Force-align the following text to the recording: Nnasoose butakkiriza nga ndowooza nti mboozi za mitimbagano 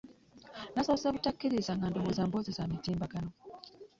Nnasoose 0.69 1.07
butakkiriza 1.15 1.71
nga 1.77 1.87
ndowooza 1.89 2.21
nti 2.23 2.29
mboozi 2.29 2.51
za 2.57 2.63
mitimbagano 2.71 3.31